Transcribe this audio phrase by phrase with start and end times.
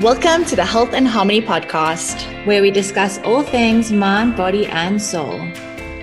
[0.00, 5.02] Welcome to the Health and Harmony podcast, where we discuss all things mind, body, and
[5.02, 5.40] soul.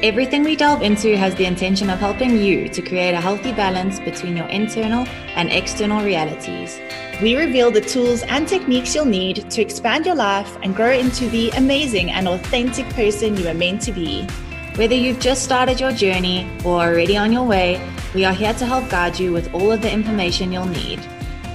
[0.04, 4.02] Everything we delve into has the intention of helping you to create a healthy balance
[4.02, 5.08] between your internal
[5.38, 6.78] and external realities.
[7.22, 11.30] We reveal the tools and techniques you'll need to expand your life and grow into
[11.30, 14.28] the amazing and authentic person you are meant to be.
[14.76, 17.80] Whether you've just started your journey or already on your way,
[18.14, 21.00] we are here to help guide you with all of the information you'll need.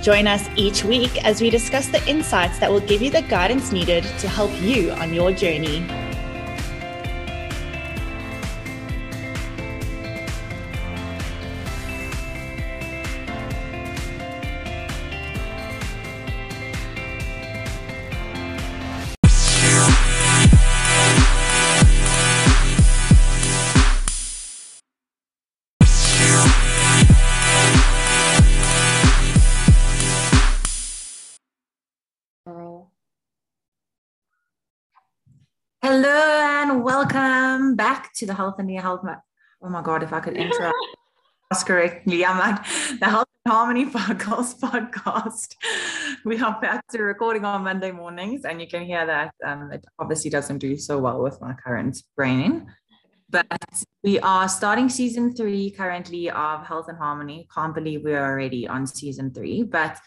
[0.02, 3.70] Join us each week as we discuss the insights that will give you the guidance
[3.70, 5.84] needed to help you on your journey.
[35.90, 39.00] Welcome back to the Health and the Health.
[39.60, 40.70] Oh my God, if I could enter
[41.66, 42.64] correctly, I'm like
[43.00, 45.56] the Health and Harmony Podcast podcast.
[46.24, 49.84] We are back to recording on Monday mornings, and you can hear that um, it
[49.98, 52.72] obviously doesn't do so well with my current brain.
[53.28, 53.48] But
[54.04, 57.48] we are starting season three currently of Health and Harmony.
[57.52, 59.98] Can't believe we're already on season three, but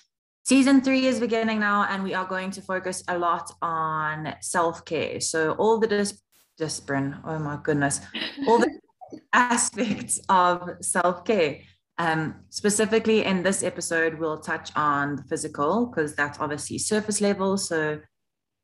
[0.45, 4.83] Season three is beginning now, and we are going to focus a lot on self
[4.83, 5.21] care.
[5.21, 6.21] So, all the dis-
[6.57, 7.17] discipline.
[7.25, 8.01] Oh my goodness.
[8.45, 8.69] All the
[9.33, 11.59] aspects of self care.
[11.97, 17.57] Um, specifically in this episode, we'll touch on the physical because that's obviously surface level.
[17.57, 18.01] So,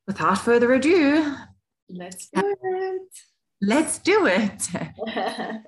[0.06, 1.34] without further ado,
[1.90, 3.02] let's do it.
[3.62, 4.68] Let's do it.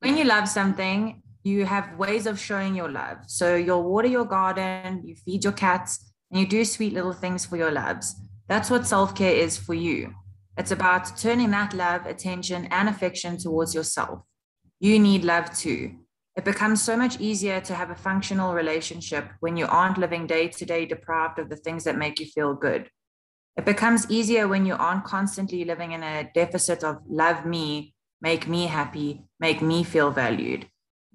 [0.00, 3.18] when you love something, you have ways of showing your love.
[3.26, 7.46] So, you'll water your garden, you feed your cats, and you do sweet little things
[7.46, 8.16] for your loves.
[8.48, 10.14] That's what self care is for you.
[10.56, 14.20] It's about turning that love, attention, and affection towards yourself.
[14.80, 15.96] You need love too.
[16.36, 20.48] It becomes so much easier to have a functional relationship when you aren't living day
[20.48, 22.90] to day deprived of the things that make you feel good.
[23.56, 28.48] It becomes easier when you aren't constantly living in a deficit of love me, make
[28.48, 30.66] me happy, make me feel valued,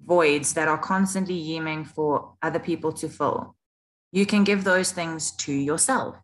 [0.04, 3.56] voids that are constantly yearning for other people to fill.
[4.12, 6.16] You can give those things to yourself.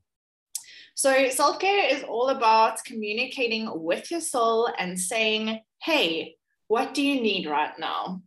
[0.94, 6.36] So, self care is all about communicating with your soul and saying, hey,
[6.68, 8.22] what do you need right now?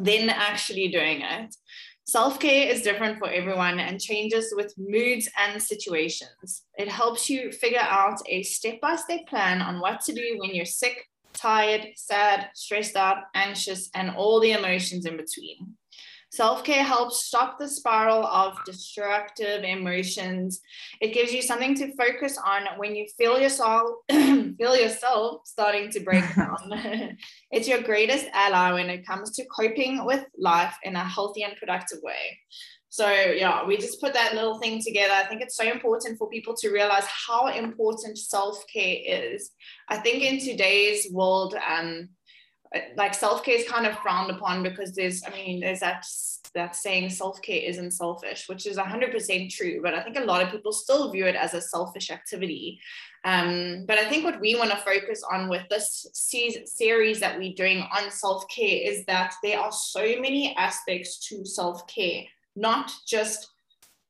[0.00, 1.54] Then actually doing it.
[2.06, 6.64] Self care is different for everyone and changes with moods and situations.
[6.76, 10.54] It helps you figure out a step by step plan on what to do when
[10.54, 15.74] you're sick, tired, sad, stressed out, anxious, and all the emotions in between.
[16.34, 20.60] Self care helps stop the spiral of destructive emotions.
[21.00, 26.00] It gives you something to focus on when you feel yourself feel yourself starting to
[26.00, 27.16] break down.
[27.52, 31.54] it's your greatest ally when it comes to coping with life in a healthy and
[31.56, 32.36] productive way.
[32.94, 35.14] So yeah, we just put that little thing together.
[35.14, 39.50] I think it's so important for people to realize how important self care is.
[39.88, 42.10] I think in today's world, um,
[42.96, 46.04] like self-care is kind of frowned upon because there's i mean there's that
[46.54, 50.50] that saying self-care isn't selfish which is 100% true but i think a lot of
[50.50, 52.80] people still view it as a selfish activity
[53.24, 56.04] um, but i think what we want to focus on with this
[56.64, 62.24] series that we're doing on self-care is that there are so many aspects to self-care
[62.56, 63.48] not just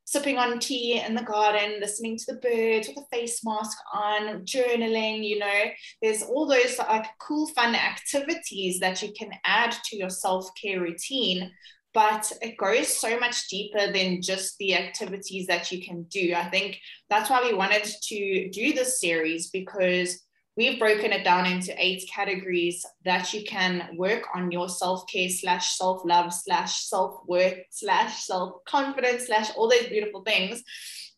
[0.06, 4.44] sipping on tea in the garden, listening to the birds with a face mask on,
[4.44, 5.62] journaling, you know,
[6.02, 11.50] there's all those like cool, fun activities that you can add to your self-care routine.
[11.94, 16.34] But it goes so much deeper than just the activities that you can do.
[16.36, 16.78] I think
[17.08, 20.23] that's why we wanted to do this series because
[20.56, 25.76] we've broken it down into eight categories that you can work on your self-care slash
[25.76, 30.62] self-love slash self-worth slash self-confidence slash all those beautiful things.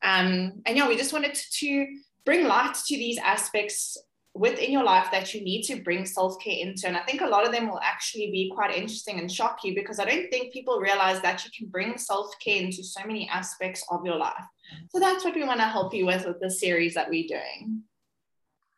[0.03, 1.87] Um, and yeah we just wanted to
[2.25, 3.97] bring light to these aspects
[4.35, 6.87] within your life that you need to bring self-care into.
[6.87, 9.75] And i think a lot of them will actually be quite interesting and shock you
[9.75, 13.83] because i don't think people realize that you can bring self-care into so many aspects
[13.91, 14.45] of your life.
[14.91, 17.83] So that's what we want to help you with with the series that we're doing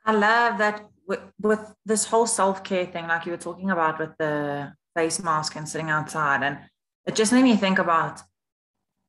[0.08, 3.98] I love that with, with this whole self care thing, like you were talking about
[3.98, 6.42] with the face mask and sitting outside.
[6.42, 6.60] And
[7.06, 8.22] it just made me think about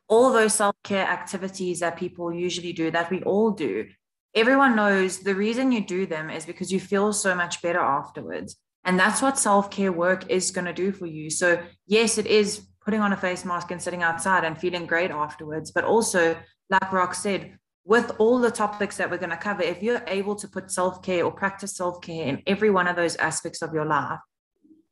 [0.10, 3.88] all those self care activities that people usually do, that we all do.
[4.36, 8.58] Everyone knows the reason you do them is because you feel so much better afterwards.
[8.84, 11.30] And that's what self care work is going to do for you.
[11.30, 15.12] So, yes, it is putting on a face mask and sitting outside and feeling great
[15.12, 15.72] afterwards.
[15.72, 16.36] But also,
[16.70, 20.36] like Rox said, with all the topics that we're going to cover, if you're able
[20.36, 23.74] to put self care or practice self care in every one of those aspects of
[23.74, 24.20] your life,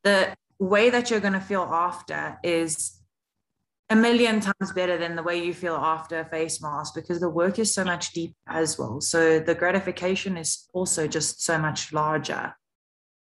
[0.04, 2.98] the way that you're going to feel after is
[3.89, 7.30] a million times better than the way you feel after a face mask because the
[7.30, 9.00] work is so much deeper as well.
[9.00, 12.54] So the gratification is also just so much larger.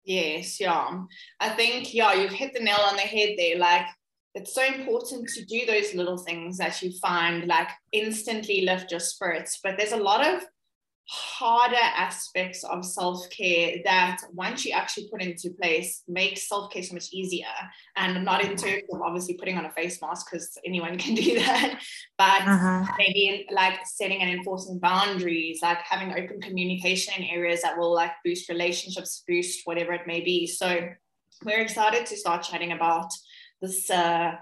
[0.04, 1.02] Yes, yeah.
[1.40, 3.58] I think, yeah, you've hit the nail on the head there.
[3.58, 3.86] Like,
[4.34, 9.00] it's so important to do those little things that you find like instantly lift your
[9.00, 9.60] spirits.
[9.62, 10.42] But there's a lot of
[11.06, 17.12] harder aspects of self-care that once you actually put into place makes self-care so much
[17.12, 17.44] easier
[17.96, 21.34] and not in terms of obviously putting on a face mask because anyone can do
[21.34, 21.78] that
[22.16, 22.86] but uh-huh.
[22.96, 27.92] maybe in, like setting and enforcing boundaries like having open communication in areas that will
[27.92, 30.88] like boost relationships boost whatever it may be so
[31.44, 33.10] we're excited to start chatting about
[33.66, 34.32] this uh,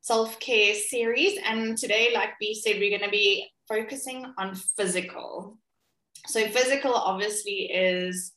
[0.00, 5.58] self-care series and today like b said we're going to be focusing on physical
[6.26, 8.32] so physical obviously is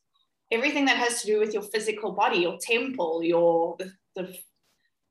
[0.52, 4.38] everything that has to do with your physical body, your temple, your the, the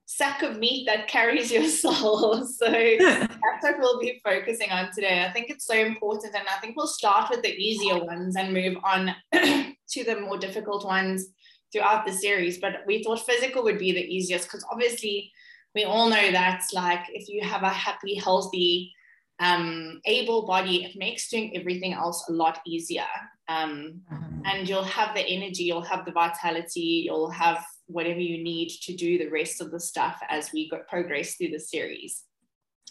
[0.07, 2.47] sack of meat that carries your soul.
[2.47, 5.25] So that's what we'll be focusing on today.
[5.25, 8.53] I think it's so important, and I think we'll start with the easier ones and
[8.53, 11.29] move on to the more difficult ones
[11.73, 12.59] throughout the series.
[12.59, 15.33] But we thought physical would be the easiest because obviously
[15.75, 18.93] we all know that like if you have a happy, healthy
[19.41, 23.07] um, able body, it makes doing everything else a lot easier.
[23.49, 24.43] Um, mm-hmm.
[24.45, 28.95] And you'll have the energy, you'll have the vitality, you'll have whatever you need to
[28.95, 32.25] do the rest of the stuff as we go, progress through the series.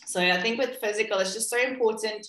[0.07, 2.27] So I think with physical, it's just so important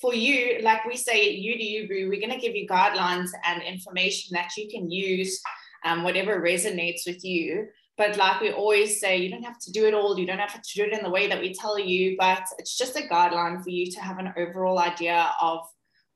[0.00, 2.08] for you, like we say, you do you, boo.
[2.08, 5.40] We're going to give you guidelines and information that you can use,
[5.84, 7.68] um, whatever resonates with you.
[7.96, 10.18] But like we always say, you don't have to do it all.
[10.18, 12.76] You don't have to do it in the way that we tell you, but it's
[12.76, 15.60] just a guideline for you to have an overall idea of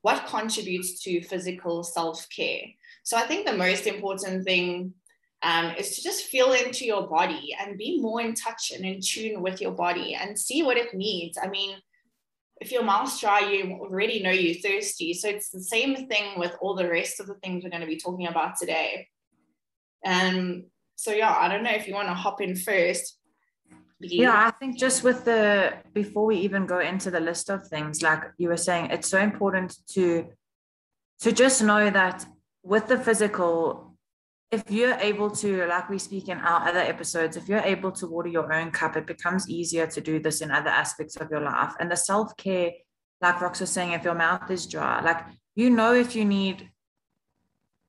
[0.01, 2.63] what contributes to physical self care.
[3.03, 4.93] So I think the most important thing
[5.43, 8.99] um, is to just feel into your body and be more in touch and in
[8.99, 11.37] tune with your body and see what it needs.
[11.41, 11.75] I mean,
[12.61, 15.13] if your mouth's dry, you already know you're thirsty.
[15.13, 17.87] So it's the same thing with all the rest of the things we're going to
[17.87, 19.07] be talking about today.
[20.03, 20.65] And
[20.95, 23.19] so yeah, I don't know if you want to hop in first.
[23.99, 28.01] Yeah, I think just with the before we even go into the list of things,
[28.01, 30.27] like you were saying, it's so important to
[31.21, 32.25] to just know that
[32.61, 33.95] with the physical,
[34.51, 38.07] if you're able to, like we speak in our other episodes, if you're able to
[38.07, 41.41] water your own cup, it becomes easier to do this in other aspects of your
[41.41, 41.73] life.
[41.79, 42.71] And the self-care,
[43.21, 45.23] like Rox was saying, if your mouth is dry, like
[45.55, 46.69] you know if you need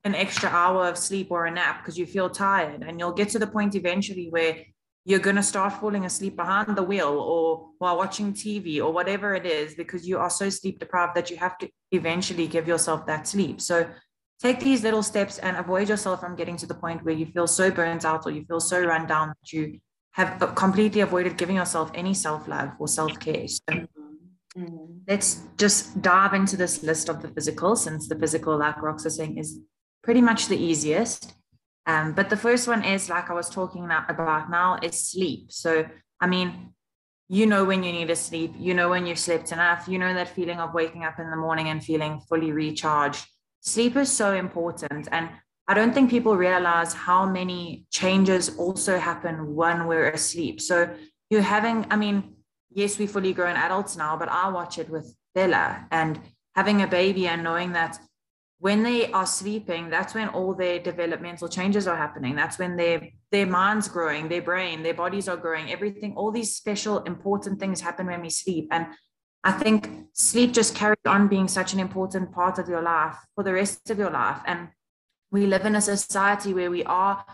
[0.06, 2.82] an extra hour of sleep or a nap because you feel tired.
[2.86, 4.54] And you'll get to the point eventually where
[5.04, 9.34] you're going to start falling asleep behind the wheel or while watching TV or whatever
[9.34, 13.04] it is because you are so sleep deprived that you have to eventually give yourself
[13.06, 13.60] that sleep.
[13.60, 13.88] So
[14.40, 17.48] take these little steps and avoid yourself from getting to the point where you feel
[17.48, 19.80] so burnt out or you feel so run down that you
[20.12, 23.48] have completely avoided giving yourself any self love or self care.
[23.48, 23.72] So
[24.56, 24.98] mm-hmm.
[25.08, 29.16] let's just dive into this list of the physical, since the physical, like Rox is
[29.16, 29.58] saying, is
[30.06, 31.34] pretty much the easiest.
[31.84, 35.50] Um, but the first one is like I was talking about now is sleep.
[35.50, 35.84] So,
[36.20, 36.74] I mean,
[37.28, 40.14] you know when you need to sleep, you know when you've slept enough, you know
[40.14, 43.26] that feeling of waking up in the morning and feeling fully recharged.
[43.62, 45.08] Sleep is so important.
[45.10, 45.28] And
[45.66, 50.60] I don't think people realize how many changes also happen when we're asleep.
[50.60, 50.88] So,
[51.30, 52.36] you're having, I mean,
[52.70, 56.20] yes, we're fully grown adults now, but I watch it with Bella and
[56.54, 57.98] having a baby and knowing that
[58.58, 62.34] when they are sleeping that's when all their developmental changes are happening.
[62.34, 66.54] That's when their their mind's growing their brain their bodies are growing everything all these
[66.54, 68.68] special important things happen when we sleep.
[68.70, 68.86] And
[69.44, 73.44] i think sleep just carries on being such an important part of your life for
[73.44, 74.40] the rest of your life.
[74.46, 74.68] And
[75.30, 77.24] we live in a society where we are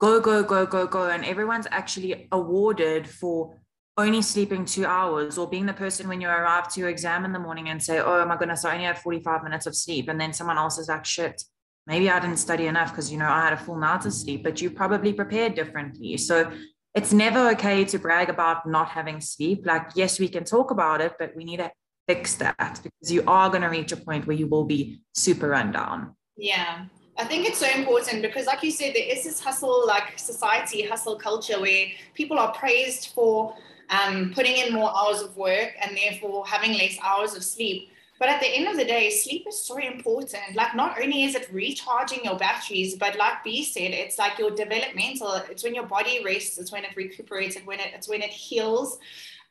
[0.00, 3.58] go go go go go and everyone's actually awarded for
[3.98, 7.32] only sleeping two hours or being the person when you arrive to your exam in
[7.32, 10.08] the morning and say, oh my goodness, I only had 45 minutes of sleep.
[10.08, 11.42] And then someone else is like, shit,
[11.84, 14.44] maybe I didn't study enough because, you know, I had a full night of sleep,
[14.44, 16.16] but you probably prepared differently.
[16.16, 16.50] So
[16.94, 19.66] it's never okay to brag about not having sleep.
[19.66, 21.72] Like, yes, we can talk about it, but we need to
[22.06, 25.48] fix that because you are going to reach a point where you will be super
[25.48, 26.14] run down.
[26.36, 26.84] Yeah.
[27.18, 30.86] I think it's so important because, like you said, there is this hustle, like society,
[30.86, 33.56] hustle culture where people are praised for
[33.90, 37.90] um, putting in more hours of work and therefore having less hours of sleep.
[38.18, 40.56] But at the end of the day, sleep is so important.
[40.56, 44.50] Like, not only is it recharging your batteries, but like B said, it's like your
[44.50, 45.34] developmental.
[45.48, 46.58] It's when your body rests.
[46.58, 47.54] It's when it recuperates.
[47.54, 48.98] It's when it, it's when it heals.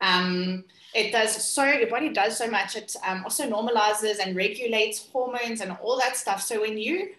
[0.02, 2.76] Um, it does so your body does so much.
[2.76, 6.42] It um, also normalizes and regulates hormones and all that stuff.
[6.42, 7.12] So when you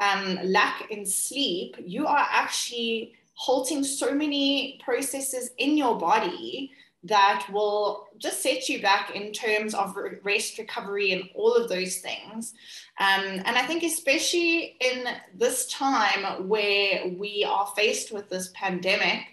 [0.00, 6.72] um, lack in sleep, you are actually halting so many processes in your body
[7.04, 11.98] that will just set you back in terms of rest recovery and all of those
[11.98, 12.54] things.
[12.98, 19.26] Um, and i think especially in this time where we are faced with this pandemic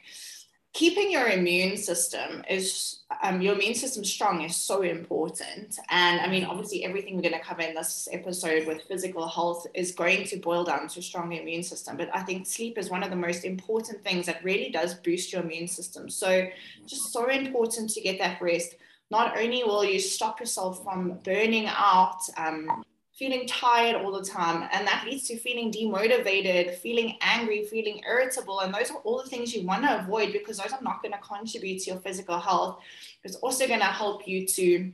[0.74, 5.78] keeping your immune system is um, your immune system strong is so important.
[5.90, 9.68] And i mean obviously everything we're going to cover in this episode with physical health
[9.74, 11.98] is going to boil down to strong immune system.
[11.98, 15.34] But i think sleep is one of the most important things that really does boost
[15.34, 16.10] your immune system.
[16.10, 16.48] So
[16.86, 18.76] just so important to get that rest.
[19.10, 22.82] Not only will you stop yourself from burning out um,
[23.22, 24.68] feeling tired all the time.
[24.72, 28.62] And that leads to feeling demotivated, feeling angry, feeling irritable.
[28.62, 31.12] And those are all the things you want to avoid because those are not going
[31.12, 32.80] to contribute to your physical health.
[33.24, 34.92] It's also going to help you to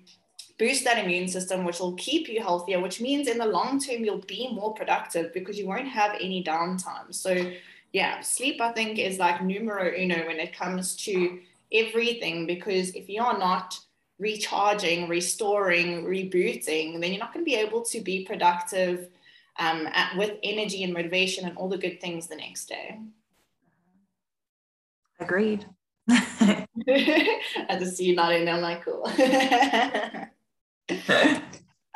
[0.59, 4.03] boost that immune system, which will keep you healthier, which means in the long term,
[4.03, 7.15] you'll be more productive because you won't have any downtime.
[7.15, 7.53] So,
[7.93, 11.39] yeah, sleep, I think, is like numero uno when it comes to
[11.71, 13.79] everything because if you're not
[14.19, 19.09] recharging, restoring, rebooting, then you're not going to be able to be productive
[19.59, 22.99] um, at, with energy and motivation and all the good things the next day.
[25.19, 25.65] Agreed.
[26.09, 26.67] I
[27.79, 29.03] just see you nodding I'm like, cool.
[29.07, 29.85] okay,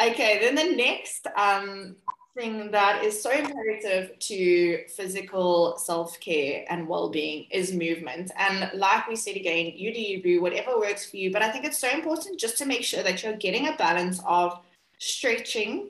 [0.01, 1.95] then the next um,
[2.38, 8.31] thing that is so imperative to physical self-care and well-being is movement.
[8.38, 11.31] And like we said again you do you whatever works for you.
[11.31, 14.21] But i think it's so important just to make sure that you're getting a balance
[14.25, 14.59] of
[14.97, 15.89] stretching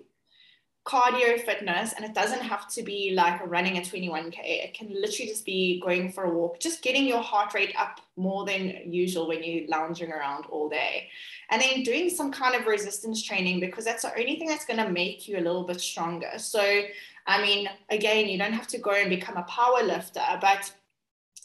[0.83, 5.29] cardio fitness and it doesn't have to be like running a 21k it can literally
[5.29, 9.27] just be going for a walk just getting your heart rate up more than usual
[9.27, 11.09] when you're lounging around all day.
[11.50, 14.79] And then doing some kind of resistance training because that's the only thing that's going
[14.79, 16.31] to make you a little bit stronger.
[16.38, 16.83] So
[17.27, 20.71] i mean again you don't have to go and become a power lifter but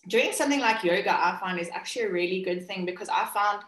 [0.09, 3.63] doing something like yoga i find is actually a really good thing because i found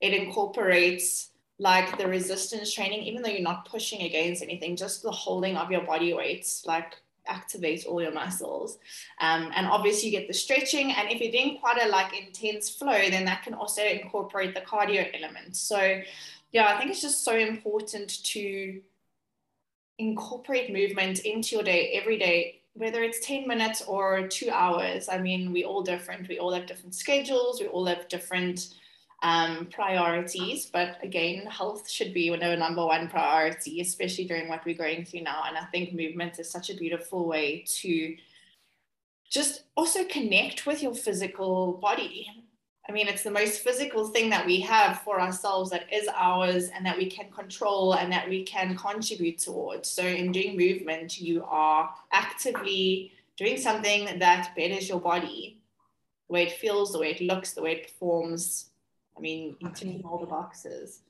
[0.00, 1.27] it incorporates
[1.58, 5.70] like the resistance training, even though you're not pushing against anything, just the holding of
[5.70, 6.94] your body weights, like
[7.28, 8.78] activates all your muscles.
[9.20, 10.92] Um, and obviously you get the stretching.
[10.92, 14.60] And if you're doing quite a like intense flow, then that can also incorporate the
[14.60, 15.56] cardio element.
[15.56, 16.00] So
[16.52, 18.80] yeah, I think it's just so important to
[19.98, 25.08] incorporate movement into your day every day, whether it's 10 minutes or two hours.
[25.08, 26.28] I mean, we all different.
[26.28, 27.60] We all have different schedules.
[27.60, 28.74] We all have different
[29.22, 30.66] um, priorities.
[30.66, 35.22] But again, health should be our number one priority, especially during what we're going through
[35.22, 35.42] now.
[35.46, 38.16] And I think movement is such a beautiful way to
[39.30, 42.26] just also connect with your physical body.
[42.88, 46.70] I mean, it's the most physical thing that we have for ourselves that is ours
[46.74, 49.90] and that we can control and that we can contribute towards.
[49.90, 55.60] So, in doing movement, you are actively doing something that betters your body,
[56.28, 58.70] the way it feels, the way it looks, the way it performs,
[59.18, 61.02] I mean, you tick all the boxes.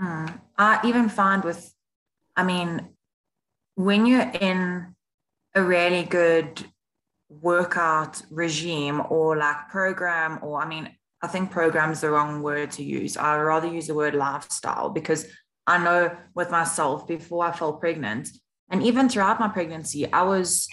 [0.00, 0.40] Mm.
[0.56, 1.72] I even find with,
[2.34, 2.88] I mean,
[3.74, 4.94] when you're in
[5.54, 6.64] a really good
[7.28, 10.90] workout regime or like program, or I mean,
[11.22, 13.16] I think program is the wrong word to use.
[13.16, 15.26] I'd rather use the word lifestyle because
[15.66, 18.30] I know with myself before I fell pregnant,
[18.70, 20.66] and even throughout my pregnancy, I was,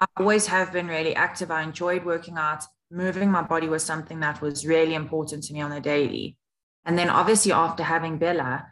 [0.00, 1.50] I always have been really active.
[1.50, 5.60] I enjoyed working out moving my body was something that was really important to me
[5.62, 6.36] on a daily.
[6.84, 8.66] And then obviously after having Bella,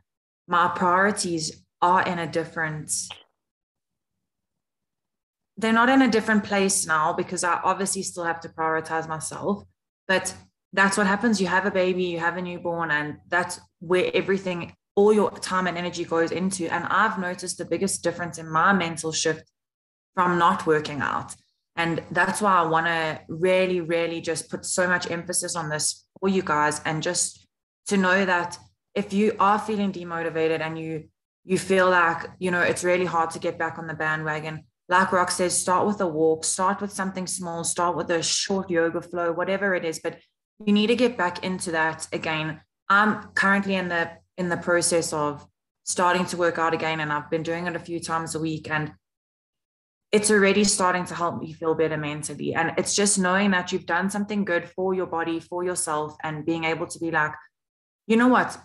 [0.47, 2.93] my priorities are in a different
[5.57, 9.65] they're not in a different place now because I obviously still have to prioritize myself.
[10.09, 10.35] But
[10.73, 11.39] that's what happens.
[11.39, 15.67] You have a baby, you have a newborn, and that's where everything, all your time
[15.67, 16.73] and energy goes into.
[16.73, 19.51] And I've noticed the biggest difference in my mental shift
[20.15, 21.35] from not working out.
[21.81, 26.05] And that's why I want to really, really just put so much emphasis on this
[26.19, 27.47] for you guys and just
[27.87, 28.59] to know that
[28.95, 30.93] if you are feeling demotivated and you
[31.45, 34.57] you feel like you know it's really hard to get back on the bandwagon
[34.91, 38.69] like rox says start with a walk start with something small start with a short
[38.69, 40.19] yoga flow whatever it is but
[40.67, 42.61] you need to get back into that again.
[42.89, 45.47] I'm currently in the in the process of
[45.85, 48.71] starting to work out again and i've been doing it a few times a week
[48.71, 48.93] and
[50.13, 52.55] it's already starting to help me feel better mentally.
[52.55, 56.45] And it's just knowing that you've done something good for your body, for yourself, and
[56.45, 57.33] being able to be like,
[58.07, 58.59] you know what?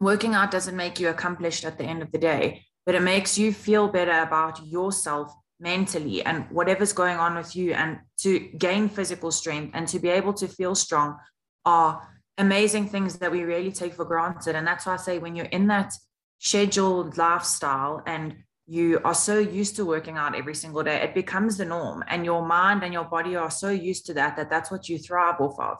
[0.00, 3.36] Working out doesn't make you accomplished at the end of the day, but it makes
[3.36, 7.72] you feel better about yourself mentally and whatever's going on with you.
[7.72, 11.16] And to gain physical strength and to be able to feel strong
[11.64, 12.08] are
[12.38, 14.54] amazing things that we really take for granted.
[14.54, 15.92] And that's why I say when you're in that
[16.38, 18.36] scheduled lifestyle and
[18.68, 22.04] you are so used to working out every single day, it becomes the norm.
[22.06, 24.98] And your mind and your body are so used to that that that's what you
[24.98, 25.78] thrive off of.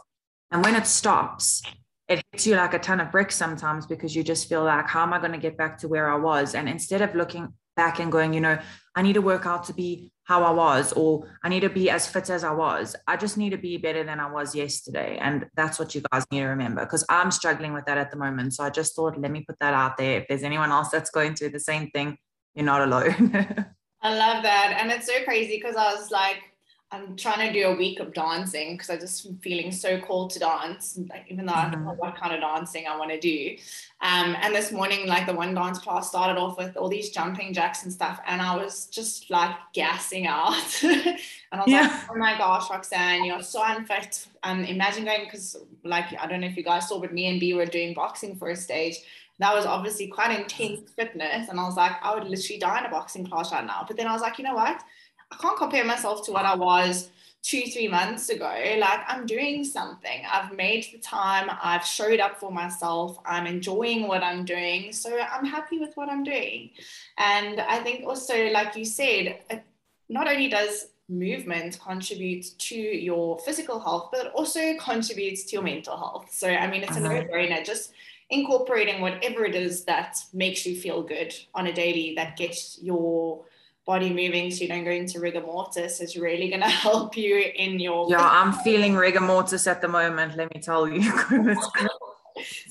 [0.51, 1.63] And when it stops,
[2.09, 5.03] it hits you like a ton of bricks sometimes because you just feel like, how
[5.03, 6.55] am I going to get back to where I was?
[6.55, 8.59] And instead of looking back and going, you know,
[8.97, 11.91] I need to work out to be how I was, or I need to be
[11.91, 12.97] as fit as I was.
[13.07, 15.19] I just need to be better than I was yesterday.
[15.21, 18.17] And that's what you guys need to remember because I'm struggling with that at the
[18.17, 18.55] moment.
[18.55, 20.21] So I just thought, let me put that out there.
[20.21, 22.17] If there's anyone else that's going through the same thing,
[22.59, 23.31] you're not alone.
[24.03, 24.79] I love that.
[24.81, 26.43] And it's so crazy because I was like,
[26.91, 30.41] I'm trying to do a week of dancing because I just feeling so called to
[30.41, 30.99] dance,
[31.29, 32.01] even though I don't know mm-hmm.
[32.01, 33.57] what kind of dancing I want to do.
[34.01, 37.53] Um, and this morning, like the one dance class started off with all these jumping
[37.53, 40.83] jacks and stuff, and I was just like gassing out.
[40.83, 41.19] and
[41.53, 41.83] I was yeah.
[41.83, 44.27] like, oh my gosh, Roxanne, you're so unfit.
[44.43, 47.39] Um, imagine going because, like, I don't know if you guys saw, but me and
[47.39, 48.97] B were doing boxing for a stage.
[49.39, 52.87] That was obviously quite intense fitness, and I was like, I would literally die in
[52.87, 53.85] a boxing class right now.
[53.87, 54.83] But then I was like, you know what?
[55.31, 57.11] I can't compare myself to what I was
[57.43, 58.53] two, three months ago.
[58.79, 60.23] Like I'm doing something.
[60.31, 61.51] I've made the time.
[61.63, 63.19] I've showed up for myself.
[63.25, 64.93] I'm enjoying what I'm doing.
[64.93, 66.71] So I'm happy with what I'm doing.
[67.17, 69.63] And I think also, like you said, it
[70.09, 75.63] not only does movement contribute to your physical health, but it also contributes to your
[75.63, 76.27] mental health.
[76.31, 77.65] So, I mean, it's a no brainer.
[77.65, 77.93] Just
[78.31, 83.45] incorporating whatever it is that makes you feel good on a daily that gets your
[83.87, 87.51] body moving so you don't go into rigor mortis is really going to help you
[87.57, 91.11] in your yeah i'm feeling rigor mortis at the moment let me tell you.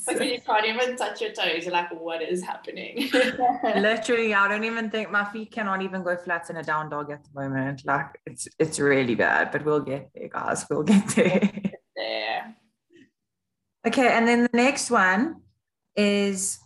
[0.08, 3.10] Like when you can't even touch your toes you're like what is happening?
[3.64, 7.12] Literally i don't even think my feet cannot even go flat in a down dog
[7.12, 11.06] at the moment like it's it's really bad but we'll get there guys we'll get
[11.10, 11.52] there.
[11.98, 12.56] There.
[13.86, 15.42] Okay and then the next one
[15.98, 16.60] is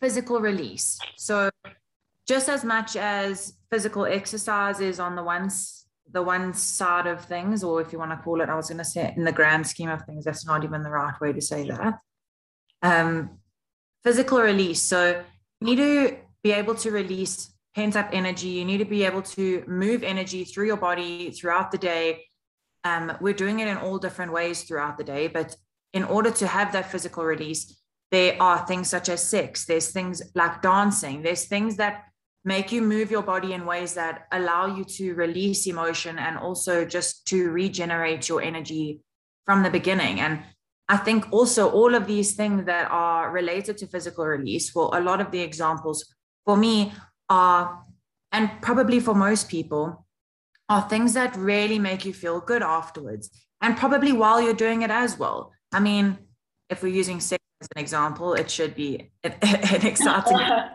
[0.00, 1.50] physical release so
[2.26, 5.48] just as much as physical exercise is on the one
[6.12, 8.78] the one side of things, or if you want to call it, I was going
[8.78, 11.40] to say in the grand scheme of things, that's not even the right way to
[11.40, 11.98] say that.
[12.82, 13.38] Um,
[14.02, 14.82] physical release.
[14.82, 15.22] So
[15.60, 18.48] you need to be able to release pent up energy.
[18.48, 22.24] You need to be able to move energy through your body throughout the day.
[22.82, 25.54] Um, we're doing it in all different ways throughout the day, but
[25.92, 27.79] in order to have that physical release,
[28.10, 29.64] there are things such as sex.
[29.64, 31.22] There's things like dancing.
[31.22, 32.04] There's things that
[32.44, 36.84] make you move your body in ways that allow you to release emotion and also
[36.84, 39.00] just to regenerate your energy
[39.44, 40.20] from the beginning.
[40.20, 40.42] And
[40.88, 45.00] I think also all of these things that are related to physical release, well, a
[45.00, 46.92] lot of the examples for me
[47.28, 47.84] are,
[48.32, 50.06] and probably for most people,
[50.68, 53.30] are things that really make you feel good afterwards.
[53.60, 55.52] And probably while you're doing it as well.
[55.72, 56.18] I mean,
[56.70, 60.66] if we're using sex as an example, it should be an, an exciting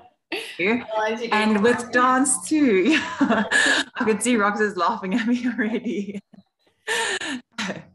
[1.32, 2.98] and with dance too.
[3.20, 6.20] I could see Rox is laughing at me already.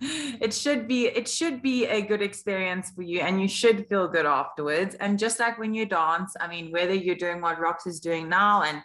[0.03, 4.09] it should be it should be a good experience for you and you should feel
[4.09, 7.87] good afterwards and just like when you dance i mean whether you're doing what rox
[7.87, 8.83] is doing now and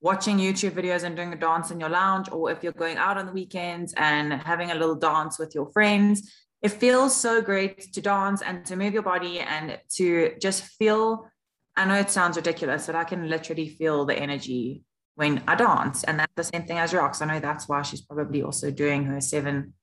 [0.00, 3.18] watching youtube videos and doing a dance in your lounge or if you're going out
[3.18, 6.32] on the weekends and having a little dance with your friends
[6.64, 11.30] it feels so great to dance and to move your body and to just feel
[11.76, 14.84] I know it sounds ridiculous, but I can literally feel the energy
[15.16, 16.04] when I dance.
[16.04, 17.20] And that's the same thing as Rox.
[17.20, 19.74] I know that's why she's probably also doing her seven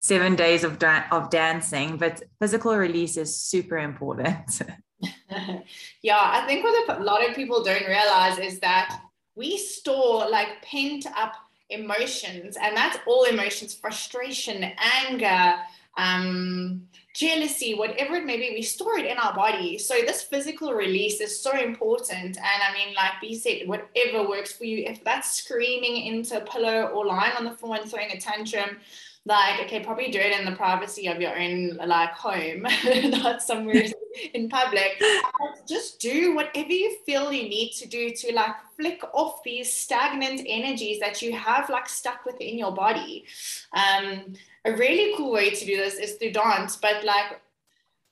[0.00, 1.98] seven days of da- of dancing.
[1.98, 4.62] But physical release is super important.
[6.02, 9.00] yeah, I think what a lot of people don't realize is that
[9.36, 11.34] we store like pent up
[11.70, 14.72] emotions, and that's all emotions: frustration,
[15.06, 15.56] anger,
[15.96, 16.82] um,
[17.14, 19.78] jealousy, whatever it may be, we store it in our body.
[19.78, 22.36] So this physical release is so important.
[22.36, 26.44] And I mean, like B said, whatever works for you, if that's screaming into a
[26.44, 28.78] pillow or lying on the floor and throwing a tantrum,
[29.26, 32.62] like okay probably do it in the privacy of your own like home
[33.10, 33.84] not somewhere
[34.34, 35.02] in public
[35.66, 40.42] just do whatever you feel you need to do to like flick off these stagnant
[40.46, 43.24] energies that you have like stuck within your body
[43.72, 47.40] um a really cool way to do this is through dance, but like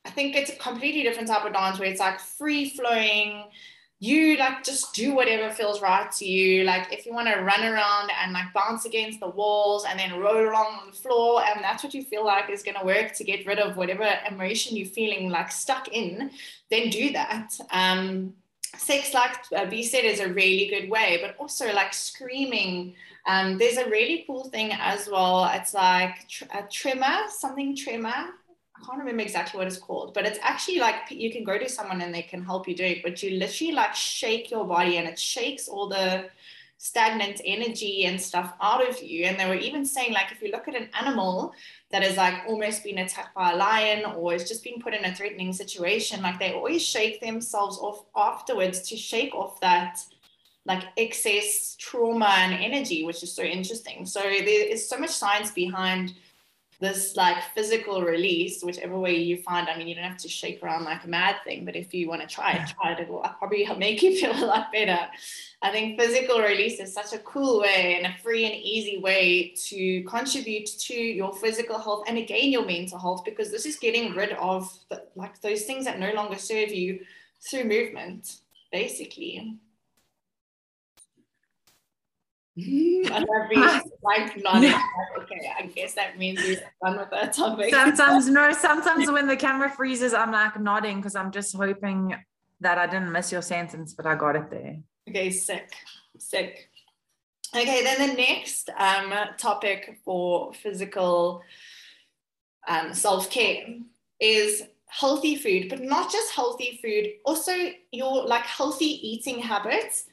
[0.04, 3.44] I think it's a completely different type of dance where it's like free flowing.
[4.00, 6.64] You like just do whatever feels right to you.
[6.64, 10.18] Like if you want to run around and like bounce against the walls and then
[10.18, 13.14] roll along on the floor, and that's what you feel like is going to work
[13.14, 16.32] to get rid of whatever emotion you're feeling like stuck in,
[16.68, 17.56] then do that.
[17.70, 18.34] Um,
[18.76, 23.58] sex, like uh, B said, is a really good way, but also like screaming um,
[23.58, 25.50] there's a really cool thing as well.
[25.54, 28.08] It's like tr- a tremor, something tremor.
[28.08, 31.68] I can't remember exactly what it's called, but it's actually like you can go to
[31.68, 34.96] someone and they can help you do it, but you literally like shake your body
[34.96, 36.28] and it shakes all the
[36.78, 39.24] stagnant energy and stuff out of you.
[39.26, 41.54] And they were even saying, like, if you look at an animal
[41.92, 45.04] that has like almost been attacked by a lion or has just been put in
[45.04, 50.00] a threatening situation, like they always shake themselves off afterwards to shake off that
[50.64, 54.06] like excess trauma and energy, which is so interesting.
[54.06, 56.14] So there is so much science behind
[56.82, 59.68] this like physical release, whichever way you find.
[59.68, 62.08] I mean, you don't have to shake around like a mad thing, but if you
[62.08, 62.98] want to try it, try it.
[62.98, 64.98] It will probably make you feel a lot better.
[65.62, 69.54] I think physical release is such a cool way and a free and easy way
[69.68, 74.12] to contribute to your physical health and again your mental health because this is getting
[74.14, 76.98] rid of the, like those things that no longer serve you
[77.40, 78.38] through movement,
[78.72, 79.56] basically.
[82.56, 83.26] And
[84.02, 84.74] like nodding.
[85.18, 87.70] okay, I guess that means we're done with that topic.
[87.74, 92.14] Sometimes no, sometimes when the camera freezes, I'm like nodding because I'm just hoping
[92.60, 94.78] that I didn't miss your sentence, but I got it there.
[95.08, 95.72] Okay, sick,
[96.18, 96.68] sick.
[97.54, 101.42] Okay, then the next um, topic for physical
[102.68, 103.64] um, self care
[104.20, 107.52] is healthy food, but not just healthy food, also
[107.90, 110.04] your like healthy eating habits,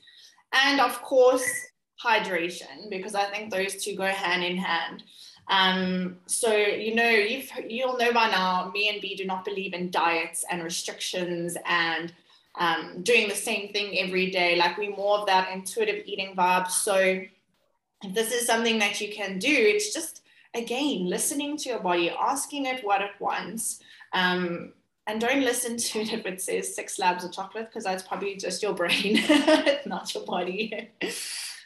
[0.54, 1.69] and of course
[2.04, 5.04] hydration because I think those two go hand in hand.
[5.50, 9.74] Um, so you know you've you'll know by now me and B do not believe
[9.74, 12.14] in diets and restrictions and
[12.56, 14.56] um, doing the same thing every day.
[14.56, 16.70] Like we more of that intuitive eating vibe.
[16.70, 20.22] So if this is something that you can do, it's just
[20.54, 23.80] again listening to your body, asking it what it wants.
[24.14, 24.74] Um,
[25.08, 28.36] and don't listen to it if it says six slabs of chocolate because that's probably
[28.36, 29.20] just your brain,
[29.88, 30.92] not your body.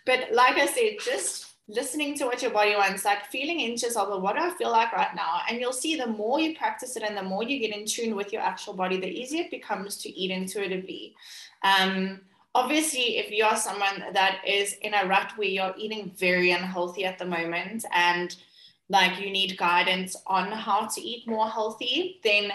[0.06, 4.22] But like I said, just listening to what your body wants, like feeling inches of
[4.22, 5.42] what do I feel like right now?
[5.50, 8.16] And you'll see the more you practice it and the more you get in tune
[8.16, 11.16] with your actual body, the easier it becomes to eat intuitively.
[11.64, 12.22] Um,
[12.54, 17.06] obviously, if you are someone that is in a rut where you're eating very unhealthy
[17.06, 18.36] at the moment and
[18.90, 22.52] like you need guidance on how to eat more healthy, then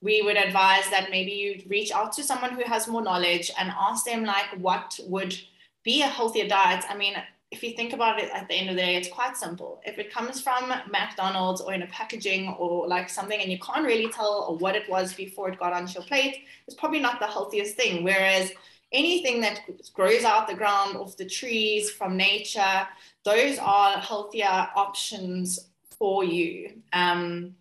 [0.00, 3.72] we would advise that maybe you reach out to someone who has more knowledge and
[3.76, 5.36] ask them like what would
[5.82, 7.14] be a healthier diet, I mean,
[7.50, 9.82] if you think about it at the end of the day, it's quite simple.
[9.84, 13.84] If it comes from McDonald's or in a packaging or like something and you can't
[13.84, 17.26] really tell what it was before it got onto your plate, it's probably not the
[17.26, 18.04] healthiest thing.
[18.04, 18.52] Whereas
[18.90, 19.60] anything that
[19.92, 22.86] grows out the ground, off the trees, from nature,
[23.24, 26.72] those are healthier options for you.
[26.94, 27.54] Um,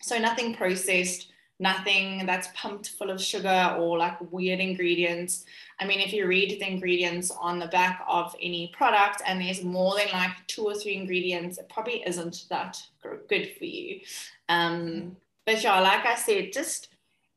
[0.00, 5.44] so nothing processed, nothing that's pumped full of sugar or like weird ingredients.
[5.78, 9.62] I mean, if you read the ingredients on the back of any product and there's
[9.62, 12.82] more than like two or three ingredients, it probably isn't that
[13.28, 14.00] good for you.
[14.48, 16.88] Um, but yeah, like I said, just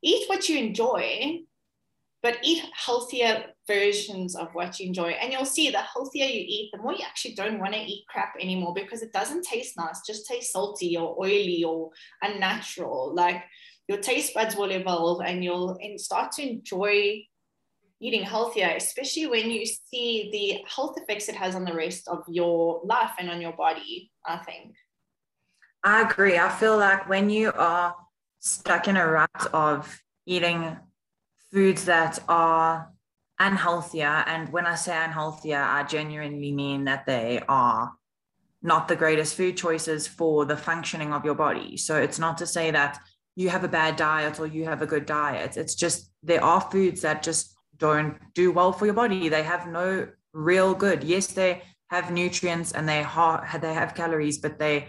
[0.02, 1.42] eat what you enjoy,
[2.22, 5.10] but eat healthier versions of what you enjoy.
[5.10, 8.06] And you'll see the healthier you eat, the more you actually don't want to eat
[8.08, 11.90] crap anymore because it doesn't taste nice, just tastes salty or oily or
[12.22, 13.14] unnatural.
[13.14, 13.44] Like
[13.88, 17.24] your taste buds will evolve and you'll start to enjoy
[18.00, 22.22] eating healthier, especially when you see the health effects it has on the rest of
[22.28, 24.74] your life and on your body, I think.
[25.82, 26.38] I agree.
[26.38, 27.96] I feel like when you are
[28.40, 30.76] stuck in a rut of eating
[31.50, 32.92] foods that are
[33.40, 37.92] unhealthier, and when I say unhealthier, I genuinely mean that they are
[38.60, 41.76] not the greatest food choices for the functioning of your body.
[41.76, 43.00] So it's not to say that
[43.38, 45.56] you have a bad diet or you have a good diet.
[45.56, 49.28] It's just there are foods that just don't do well for your body.
[49.28, 51.04] They have no real good.
[51.04, 54.88] Yes, they have nutrients and they have, they have calories, but they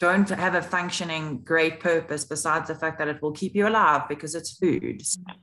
[0.00, 4.02] don't have a functioning great purpose besides the fact that it will keep you alive
[4.06, 5.00] because it's food.
[5.06, 5.38] So mm-hmm.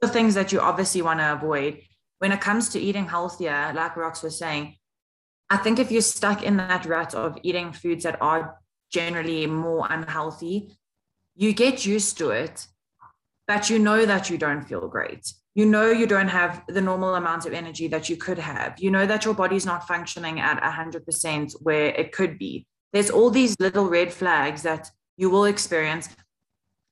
[0.00, 1.82] the things that you obviously want to avoid.
[2.18, 4.74] When it comes to eating healthier, like Rox was saying,
[5.48, 8.56] I think if you're stuck in that rut of eating foods that are
[8.90, 10.72] generally more unhealthy,
[11.38, 12.66] you get used to it,
[13.46, 15.32] but you know that you don't feel great.
[15.54, 18.78] You know you don't have the normal amount of energy that you could have.
[18.78, 22.66] You know that your body's not functioning at 100% where it could be.
[22.92, 26.10] There's all these little red flags that you will experience.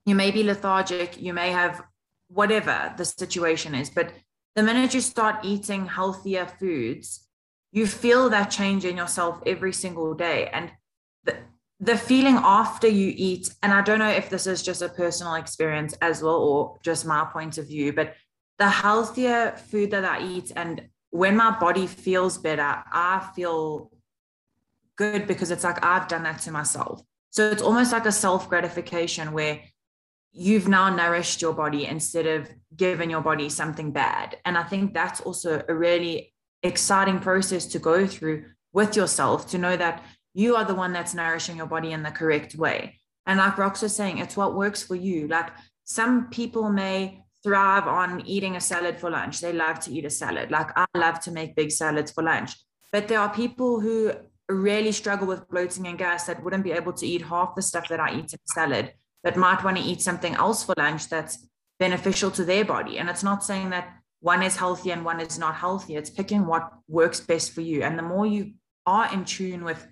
[0.06, 1.20] You may be lethargic.
[1.20, 1.82] You may have
[2.28, 4.12] whatever the situation is but
[4.56, 7.26] the minute you start eating healthier foods
[7.76, 10.48] you feel that change in yourself every single day.
[10.48, 10.72] And
[11.80, 15.34] the, feeling after you eat and i don't know if this is just a personal
[15.34, 18.14] experience as well or just my point of view but
[18.58, 23.90] the healthier food that I eat and when my body feels better, I feel
[24.96, 27.02] good because it's like I've done that to myself.
[27.30, 29.60] So it's almost like a self gratification where
[30.32, 34.38] you've now nourished your body instead of giving your body something bad.
[34.44, 39.58] And I think that's also a really exciting process to go through with yourself to
[39.58, 40.02] know that
[40.36, 43.00] you are the one that's nourishing your body in the correct way.
[43.24, 45.28] And like Rox was saying, it's what works for you.
[45.28, 45.48] Like
[45.84, 49.40] some people may thrive on eating a salad for lunch.
[49.40, 50.50] They love to eat a salad.
[50.50, 52.52] Like I love to make big salads for lunch.
[52.92, 54.12] But there are people who
[54.50, 57.88] really struggle with bloating and gas that wouldn't be able to eat half the stuff
[57.88, 58.92] that I eat in a salad
[59.24, 62.98] that might want to eat something else for lunch that's beneficial to their body.
[62.98, 63.88] And it's not saying that
[64.20, 65.96] one is healthy and one is not healthy.
[65.96, 67.82] It's picking what works best for you.
[67.82, 68.52] And the more you
[68.84, 69.86] are in tune with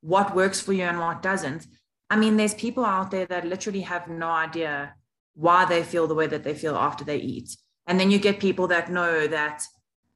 [0.00, 1.66] what works for you and what doesn't,
[2.08, 4.94] I mean, there's people out there that literally have no idea
[5.34, 7.56] why they feel the way that they feel after they eat.
[7.86, 9.62] And then you get people that know that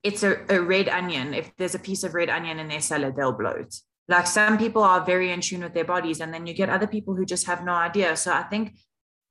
[0.03, 1.35] it's a, a red onion.
[1.35, 3.75] If there's a piece of red onion in their salad, they'll bloat
[4.09, 6.87] like some people are very in tune with their bodies and then you get other
[6.87, 8.77] people who just have no idea so i think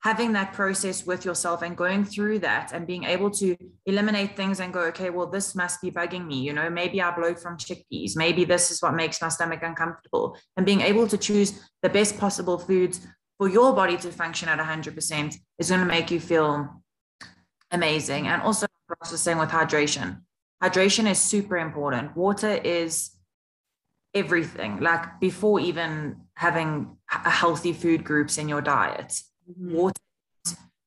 [0.04, 4.60] having that process with yourself and going through that and being able to eliminate things
[4.60, 7.58] and go okay well this must be bugging me you know maybe i bloat from
[7.58, 11.90] chickpeas maybe this is what makes my stomach uncomfortable and being able to choose the
[11.90, 16.20] best possible foods for your body to function at 100% is going to make you
[16.20, 16.82] feel
[17.72, 18.28] amazing.
[18.28, 20.22] And also processing with hydration
[20.64, 22.16] hydration is super important.
[22.16, 23.12] Water is
[24.14, 30.02] everything like before even having healthy food groups in your diet water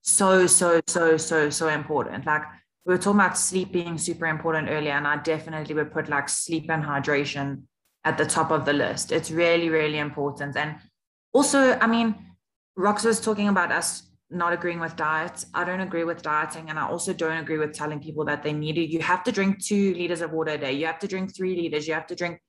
[0.02, 2.26] so so so so so important.
[2.26, 2.42] Like
[2.84, 6.28] we were talking about sleep being super important earlier and i definitely would put like
[6.28, 7.62] sleep and hydration
[8.04, 9.12] at the top of the list.
[9.12, 10.56] It's really really important.
[10.56, 10.76] And
[11.32, 12.14] also i mean
[12.78, 15.46] rox was talking about us not agreeing with diets.
[15.54, 18.52] I don't agree with dieting and i also don't agree with telling people that they
[18.52, 18.90] need it.
[18.90, 20.72] You have to drink two liters of water a day.
[20.72, 21.88] You have to drink three liters.
[21.88, 22.40] You have to drink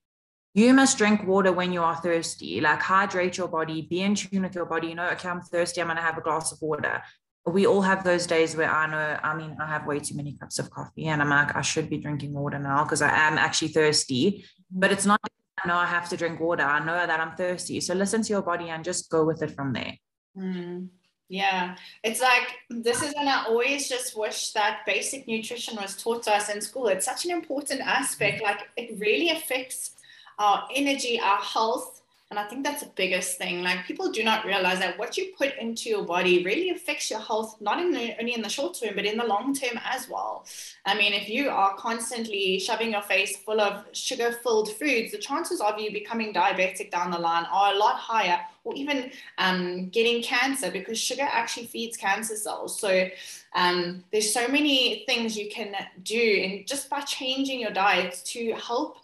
[0.57, 2.59] you must drink water when you are thirsty.
[2.59, 5.81] Like hydrate your body be in tune with your body you know okay i'm thirsty
[5.81, 7.01] i'm going to have a glass of water.
[7.45, 10.35] We all have those days where i know i mean i have way too many
[10.35, 13.37] cups of coffee and i'm like i should be drinking water now because i am
[13.37, 14.45] actually thirsty.
[14.71, 15.21] But it's not
[15.63, 17.79] i know i have to drink water i know that i'm thirsty.
[17.79, 19.93] So listen to your body and just go with it from there.
[20.35, 20.89] Mm.
[21.29, 26.23] Yeah, it's like this is when I always just wish that basic nutrition was taught
[26.23, 26.87] to us in school.
[26.87, 28.41] It's such an important aspect.
[28.41, 29.96] Like it really affects
[30.37, 32.01] our energy, our health.
[32.29, 33.63] And I think that's the biggest thing.
[33.63, 37.21] Like people do not realize that what you put into your body really affects your
[37.21, 40.09] health, not in the, only in the short term, but in the long term as
[40.09, 40.45] well.
[40.85, 45.19] I mean, if you are constantly shoving your face full of sugar filled foods, the
[45.19, 49.87] chances of you becoming diabetic down the line are a lot higher, or even um,
[49.87, 52.77] getting cancer because sugar actually feeds cancer cells.
[52.77, 53.07] So
[53.55, 55.73] um, there's so many things you can
[56.03, 58.97] do, and just by changing your diet to help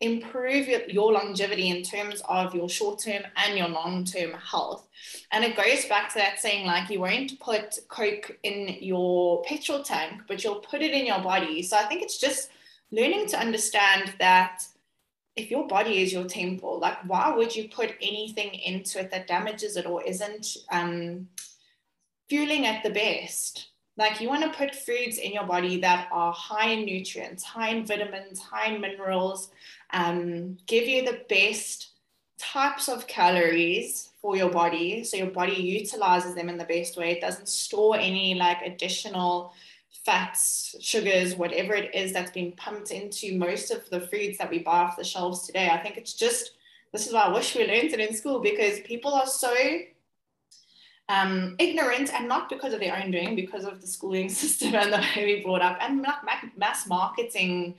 [0.00, 4.88] improve your, your longevity in terms of your short term and your long term health.
[5.32, 9.82] And it goes back to that saying, like, you won't put Coke in your petrol
[9.82, 11.62] tank, but you'll put it in your body.
[11.62, 12.50] So I think it's just
[12.90, 14.62] learning to understand that
[15.36, 19.26] if your body is your temple, like, why would you put anything into it that
[19.26, 21.28] damages it or isn't um,
[22.28, 23.68] fueling at the best?
[23.96, 27.70] Like you want to put foods in your body that are high in nutrients, high
[27.70, 29.50] in vitamins, high in minerals,
[29.92, 31.90] um, give you the best
[32.38, 35.04] types of calories for your body.
[35.04, 37.10] So your body utilizes them in the best way.
[37.10, 39.52] It doesn't store any like additional
[40.04, 44.60] fats, sugars, whatever it is that's been pumped into most of the foods that we
[44.60, 45.68] buy off the shelves today.
[45.68, 46.52] I think it's just
[46.92, 49.54] this is why I wish we learned it in school because people are so
[51.10, 54.92] um, ignorant and not because of their own doing, because of the schooling system and
[54.92, 56.06] the way we brought up, and
[56.56, 57.74] mass marketing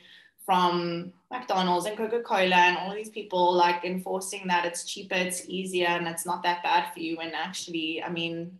[0.46, 5.48] from McDonald's and Coca Cola and all these people like enforcing that it's cheaper, it's
[5.48, 7.20] easier, and it's not that bad for you.
[7.20, 8.60] And actually, I mean,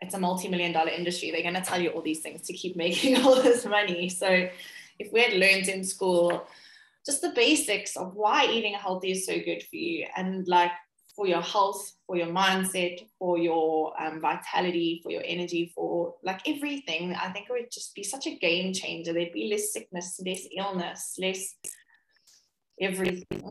[0.00, 1.30] it's a multi million dollar industry.
[1.30, 4.08] They're going to tell you all these things to keep making all this money.
[4.08, 4.48] So,
[4.98, 6.46] if we had learned in school
[7.04, 10.70] just the basics of why eating healthy is so good for you and like
[11.14, 16.40] for your health, for your mindset, for your um, vitality, for your energy, for like
[16.46, 17.14] everything.
[17.14, 19.12] I think it would just be such a game changer.
[19.12, 21.54] There'd be less sickness, less illness, less
[22.80, 23.50] everything.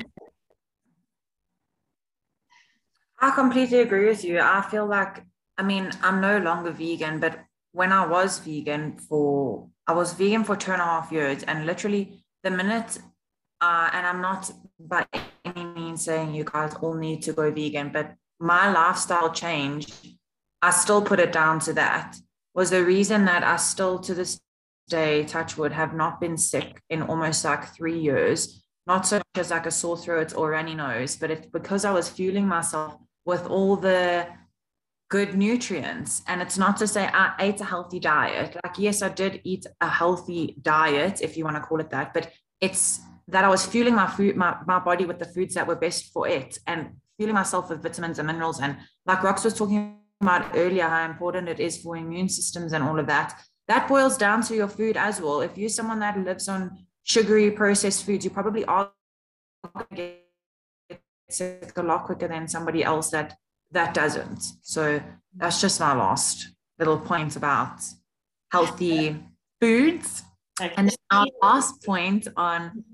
[3.22, 4.40] I completely agree with you.
[4.40, 5.22] I feel like,
[5.58, 7.38] I mean, I'm no longer vegan, but
[7.72, 11.66] when I was vegan for, I was vegan for two and a half years, and
[11.66, 12.98] literally the minute,
[13.60, 15.06] uh, and I'm not by
[15.56, 19.92] any means saying you guys all need to go vegan, but my lifestyle change,
[20.62, 22.16] I still put it down to that,
[22.54, 24.40] was the reason that I still to this
[24.88, 28.64] day, touchwood, have not been sick in almost like three years.
[28.86, 31.92] Not so much as like a sore throat or runny nose, but it's because I
[31.92, 34.26] was fueling myself with all the
[35.10, 36.22] good nutrients.
[36.26, 38.56] And it's not to say I ate a healthy diet.
[38.64, 42.14] Like, yes, I did eat a healthy diet, if you want to call it that,
[42.14, 45.66] but it's that I was fueling my food, my, my body with the foods that
[45.66, 48.60] were best for it and fueling myself with vitamins and minerals.
[48.60, 52.84] And like Rox was talking about earlier, how important it is for immune systems and
[52.84, 53.40] all of that.
[53.68, 55.40] That boils down to your food as well.
[55.40, 58.90] If you're someone that lives on sugary processed foods, you probably are
[59.74, 60.12] going to
[60.88, 63.36] get sick a lot quicker than somebody else that
[63.72, 64.42] that doesn't.
[64.62, 65.00] So
[65.36, 67.80] that's just my last little point about
[68.50, 69.16] healthy
[69.60, 70.22] foods.
[70.60, 72.84] And then our last point on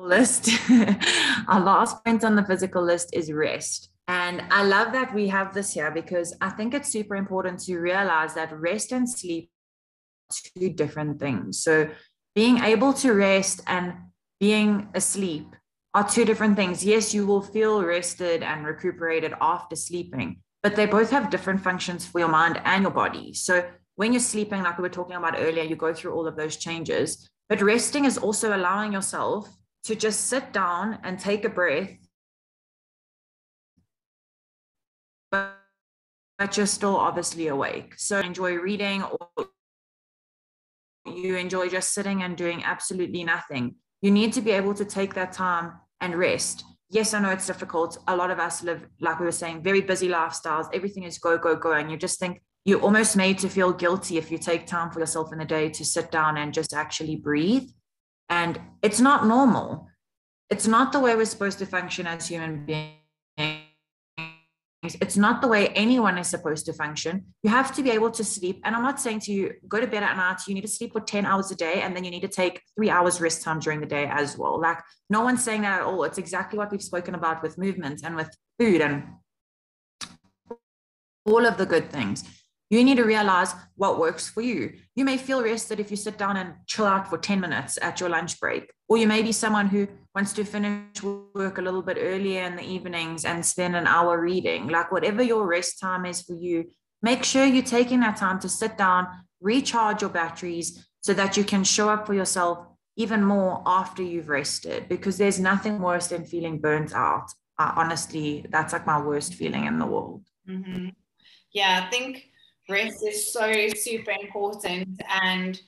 [0.00, 0.48] list,
[1.48, 3.90] our last point on the physical list is rest.
[4.06, 7.78] And I love that we have this here because I think it's super important to
[7.78, 9.50] realize that rest and sleep
[10.30, 11.62] are two different things.
[11.62, 11.90] So
[12.34, 13.94] being able to rest and
[14.40, 15.54] being asleep
[15.92, 16.84] are two different things.
[16.84, 22.06] Yes, you will feel rested and recuperated after sleeping, but they both have different functions
[22.06, 23.34] for your mind and your body.
[23.34, 26.36] So when you're sleeping, like we were talking about earlier, you go through all of
[26.36, 27.28] those changes.
[27.48, 29.48] But resting is also allowing yourself
[29.84, 31.96] to just sit down and take a breath,
[35.30, 35.56] but,
[36.38, 37.94] but you're still obviously awake.
[37.96, 39.48] So enjoy reading or
[41.06, 45.14] you enjoy just sitting and doing absolutely nothing you need to be able to take
[45.14, 46.64] that time and rest.
[46.90, 47.98] Yes, I know it's difficult.
[48.06, 50.68] A lot of us live, like we were saying, very busy lifestyles.
[50.72, 51.72] Everything is go, go, go.
[51.72, 55.00] And you just think you're almost made to feel guilty if you take time for
[55.00, 57.68] yourself in the day to sit down and just actually breathe.
[58.28, 59.88] And it's not normal.
[60.50, 62.98] It's not the way we're supposed to function as human beings
[64.82, 67.24] it's not the way anyone is supposed to function.
[67.42, 68.60] You have to be able to sleep.
[68.64, 70.92] And I'm not saying to you, go to bed at night, you need to sleep
[70.92, 73.58] for 10 hours a day, and then you need to take three hours rest time
[73.58, 74.60] during the day as well.
[74.60, 74.78] Like,
[75.10, 76.04] no one's saying that at all.
[76.04, 79.04] It's exactly what we've spoken about with movement and with food and
[81.24, 82.24] all of the good things.
[82.70, 84.74] You need to realize what works for you.
[84.94, 87.98] You may feel rested if you sit down and chill out for 10 minutes at
[87.98, 88.70] your lunch break.
[88.88, 92.56] Or you may be someone who wants to finish work a little bit earlier in
[92.56, 94.68] the evenings and spend an hour reading.
[94.68, 96.64] Like whatever your rest time is for you,
[97.00, 99.06] make sure you're taking that time to sit down,
[99.40, 104.28] recharge your batteries so that you can show up for yourself even more after you've
[104.28, 107.30] rested because there's nothing worse than feeling burnt out.
[107.58, 110.24] Honestly, that's like my worst feeling in the world.
[110.48, 110.88] Mm-hmm.
[111.52, 112.24] Yeah, I think
[112.68, 115.00] rest is so super important.
[115.22, 115.60] And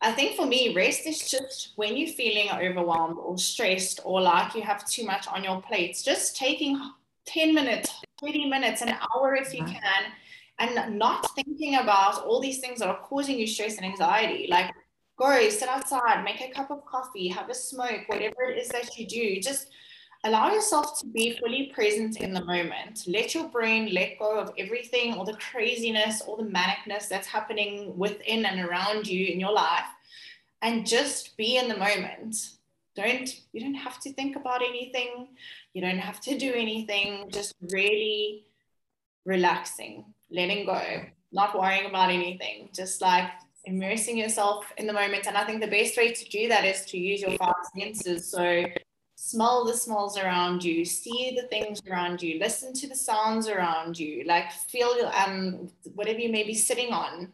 [0.00, 4.54] I think for me, rest is just when you're feeling overwhelmed or stressed or like
[4.54, 6.80] you have too much on your plates, just taking
[7.26, 10.12] 10 minutes, 20 minutes, an hour if you can,
[10.58, 14.48] and not thinking about all these things that are causing you stress and anxiety.
[14.50, 14.72] Like,
[15.16, 18.96] go sit outside, make a cup of coffee, have a smoke, whatever it is that
[18.96, 19.40] you do.
[19.40, 19.68] Just
[20.24, 23.04] allow yourself to be fully present in the moment.
[23.06, 27.96] Let your brain let go of everything, all the craziness, all the manicness that's happening
[27.96, 29.86] within and around you in your life,
[30.60, 32.36] and just be in the moment.
[32.94, 35.28] Don't you don't have to think about anything.
[35.72, 37.30] You don't have to do anything.
[37.30, 38.46] Just really
[39.24, 40.80] relaxing, letting go,
[41.32, 42.68] not worrying about anything.
[42.74, 43.30] Just like
[43.64, 45.26] immersing yourself in the moment.
[45.26, 48.30] And I think the best way to do that is to use your five senses.
[48.30, 48.64] So
[49.24, 53.96] smell the smells around you, see the things around you, listen to the sounds around
[53.96, 57.32] you, like feel um whatever you may be sitting on,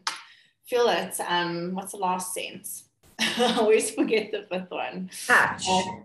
[0.67, 1.19] feel it.
[1.27, 2.85] Um, what's the last sense?
[3.19, 5.11] I always forget the fifth one.
[5.27, 5.67] Touch.
[5.67, 6.05] Um,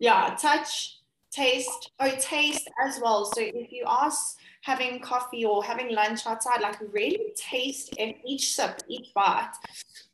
[0.00, 0.98] yeah, touch,
[1.30, 1.92] taste.
[2.00, 3.24] Oh, taste as well.
[3.24, 8.54] So if you ask having coffee or having lunch outside, like really taste in each
[8.54, 9.52] sip, each bite.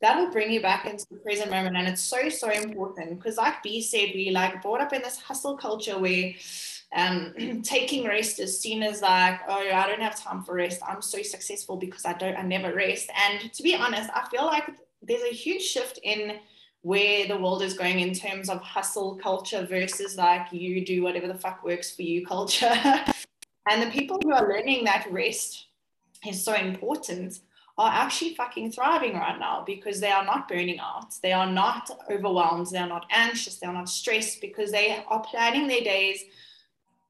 [0.00, 1.76] That'll bring you back into the present moment.
[1.76, 5.20] And it's so, so important because, like B said, we like brought up in this
[5.20, 6.33] hustle culture where
[6.94, 10.80] um, taking rest is seen as like, oh, I don't have time for rest.
[10.86, 13.11] I'm so successful because I don't, I never rest.
[13.28, 14.70] And to be honest, I feel like
[15.03, 16.38] there's a huge shift in
[16.83, 21.27] where the world is going in terms of hustle culture versus like you do whatever
[21.27, 22.72] the fuck works for you culture.
[23.68, 25.66] And the people who are learning that rest
[26.27, 27.41] is so important
[27.79, 31.14] are actually fucking thriving right now because they are not burning out.
[31.20, 32.68] They are not overwhelmed.
[32.68, 33.57] They are not anxious.
[33.57, 36.24] They are not stressed because they are planning their days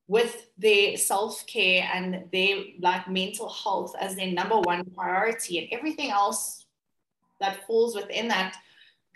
[0.09, 6.11] with their self-care and their like mental health as their number one priority and everything
[6.11, 6.65] else
[7.41, 8.57] that falls within that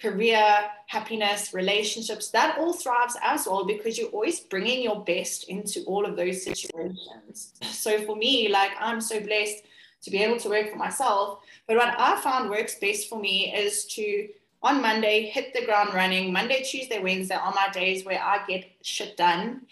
[0.01, 0.44] career,
[0.86, 6.05] happiness, relationships, that all thrives as well because you're always bringing your best into all
[6.07, 7.55] of those situations.
[7.62, 9.64] So for me, like I'm so blessed
[10.03, 11.40] to be able to work for myself.
[11.66, 14.28] But what I found works best for me is to
[14.62, 16.32] on Monday hit the ground running.
[16.32, 19.62] Monday, Tuesday, Wednesday are my days where I get shit done.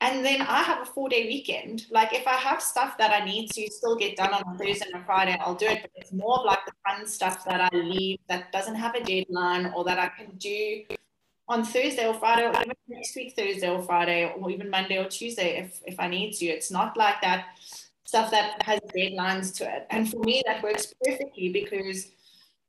[0.00, 1.86] And then I have a four day weekend.
[1.90, 4.86] Like if I have stuff that I need to still get done on a Thursday
[4.92, 5.82] and a Friday, I'll do it.
[5.82, 9.02] But it's more of like the fun stuff that I leave that doesn't have a
[9.02, 10.84] deadline or that I can do
[11.48, 15.08] on Thursday or Friday or even next week, Thursday or Friday, or even Monday or
[15.08, 16.46] Tuesday if, if I need to.
[16.46, 17.46] It's not like that
[18.04, 19.86] stuff that has deadlines to it.
[19.90, 22.08] And for me, that works perfectly because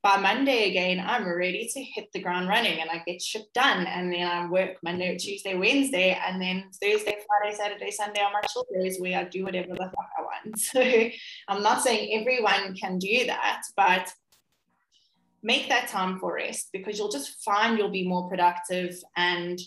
[0.01, 3.85] by Monday again, I'm ready to hit the ground running and I get shit done.
[3.85, 8.41] And then I work Monday, Tuesday, Wednesday, and then Thursday, Friday, Saturday, Sunday are my
[8.51, 10.57] chill days where I do whatever the fuck I want.
[10.57, 10.81] So
[11.49, 14.09] I'm not saying everyone can do that, but
[15.43, 19.59] make that time for rest because you'll just find you'll be more productive and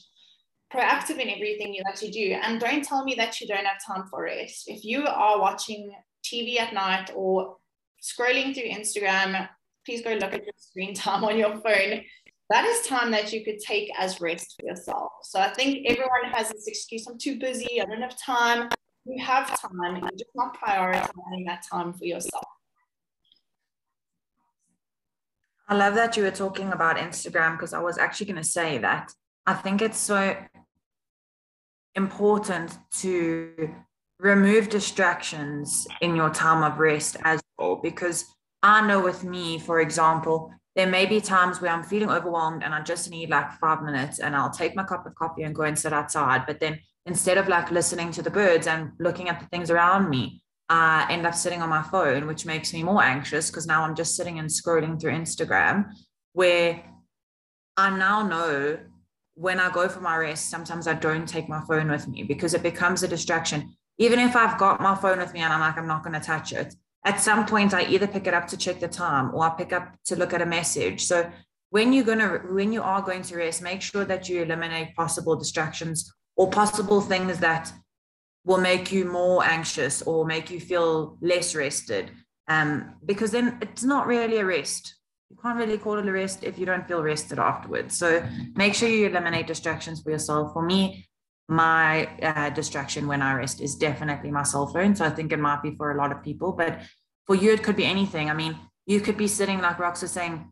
[0.73, 2.39] proactive in everything you actually do.
[2.43, 4.65] And don't tell me that you don't have time for rest.
[4.67, 5.93] If you are watching
[6.25, 7.59] TV at night or
[8.03, 9.49] scrolling through Instagram,
[9.85, 12.03] please go look at your screen time on your phone.
[12.51, 15.13] That is time that you could take as rest for yourself.
[15.23, 18.69] So I think everyone has this excuse I'm too busy, I don't have time.
[19.05, 22.45] You have time, you're just not prioritizing that time for yourself.
[25.69, 28.79] I love that you were talking about Instagram because I was actually going to say
[28.79, 29.13] that
[29.47, 30.37] I think it's so
[31.95, 33.75] important to
[34.19, 38.25] remove distractions in your time of rest as well because
[38.63, 42.75] I know with me, for example, there may be times where I'm feeling overwhelmed and
[42.75, 45.63] I just need like five minutes and I'll take my cup of coffee and go
[45.65, 46.47] and sit outside.
[46.47, 50.09] But then instead of like listening to the birds and looking at the things around
[50.09, 53.83] me, I end up sitting on my phone, which makes me more anxious because now
[53.83, 55.91] I'm just sitting and scrolling through Instagram
[56.33, 56.83] where
[57.77, 58.79] I now know
[59.35, 62.55] when I go for my rest, sometimes I don't take my phone with me because
[62.55, 63.77] it becomes a distraction.
[63.99, 66.27] Even if I've got my phone with me and I'm like, I'm not going to
[66.27, 66.75] touch it,
[67.05, 69.73] at some point I either pick it up to check the time or I pick
[69.73, 71.05] up to look at a message.
[71.05, 71.31] So
[71.71, 74.95] when you're going to, when you are going to rest, make sure that you eliminate
[74.95, 77.73] possible distractions or possible things that
[78.45, 82.11] will make you more anxious or make you feel less rested.
[82.49, 84.97] Um, because then it's not really a rest.
[85.31, 87.97] You can't really call it a rest if you don't feel rested afterwards.
[87.97, 88.23] So
[88.55, 90.53] make sure you eliminate distractions for yourself.
[90.53, 91.07] For me,
[91.49, 94.95] my uh, distraction when I rest is definitely my cell phone.
[94.95, 96.81] So I think it might be for a lot of people, but
[97.27, 98.31] for you, it could be anything.
[98.31, 100.51] I mean, you could be sitting, like Rox was saying,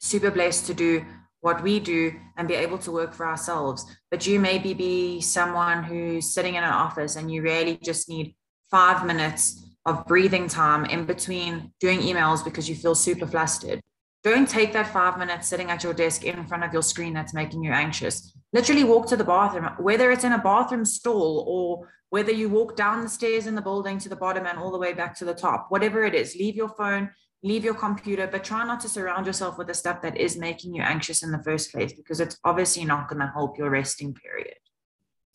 [0.00, 1.04] super blessed to do
[1.40, 3.86] what we do and be able to work for ourselves.
[4.10, 8.34] But you maybe be someone who's sitting in an office and you really just need
[8.70, 13.80] five minutes of breathing time in between doing emails because you feel super flustered.
[14.24, 17.34] Don't take that five minutes sitting at your desk in front of your screen that's
[17.34, 18.36] making you anxious.
[18.52, 22.74] Literally walk to the bathroom, whether it's in a bathroom stall or whether you walk
[22.74, 25.24] down the stairs in the building to the bottom and all the way back to
[25.24, 27.10] the top, whatever it is, leave your phone,
[27.42, 30.74] leave your computer, but try not to surround yourself with the stuff that is making
[30.74, 34.14] you anxious in the first place because it's obviously not going to help your resting
[34.14, 34.54] period.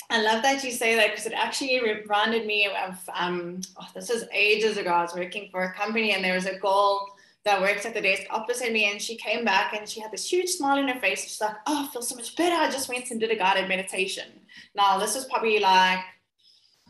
[0.09, 4.09] I love that you say that because it actually reminded me of um, oh, this
[4.09, 4.91] was ages ago.
[4.91, 7.12] I was working for a company and there was a girl
[7.45, 10.31] that works at the desk opposite me and she came back and she had this
[10.31, 11.23] huge smile on her face.
[11.23, 12.55] She's like, Oh, I feel so much better.
[12.55, 14.27] I just went and did a guided meditation.
[14.75, 15.99] Now, this was probably like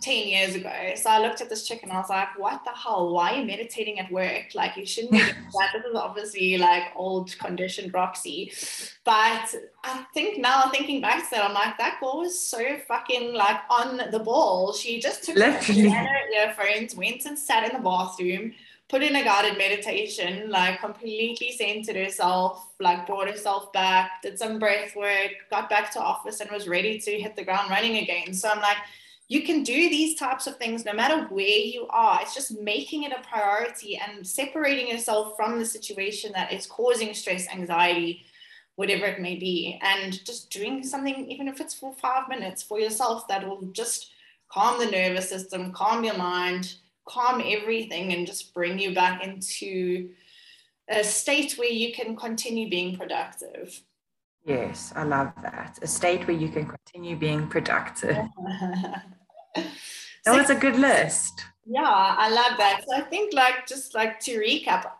[0.03, 0.71] 10 years ago.
[0.95, 3.13] So I looked at this chick and I was like, what the hell?
[3.13, 4.53] Why are you meditating at work?
[4.53, 5.29] Like, you shouldn't be doing
[5.59, 5.71] that.
[5.73, 8.51] This is obviously like old conditioned Roxy.
[9.05, 13.33] But I think now thinking back to that, I'm like, that girl was so fucking
[13.33, 14.73] like on the ball.
[14.73, 15.59] She just took her
[16.35, 18.53] earphones, went and sat in the bathroom,
[18.93, 24.59] put in a guided meditation, like completely centered herself, like brought herself back, did some
[24.59, 28.35] breath work, got back to office and was ready to hit the ground running again.
[28.35, 28.77] So I'm like,
[29.29, 32.19] you can do these types of things no matter where you are.
[32.21, 37.15] It's just making it a priority and separating yourself from the situation that is causing
[37.15, 38.23] stress, anxiety,
[38.75, 42.79] whatever it may be, and just doing something, even if it's for five minutes for
[42.79, 44.11] yourself, that will just
[44.49, 46.75] calm the nervous system, calm your mind,
[47.05, 50.09] calm everything, and just bring you back into
[50.89, 53.81] a state where you can continue being productive.
[54.45, 55.79] Yes, I love that.
[55.81, 58.17] A state where you can continue being productive.
[59.55, 59.71] that
[60.25, 61.45] so, was a good list.
[61.65, 62.81] Yeah, I love that.
[62.85, 64.91] So I think like just like to recap,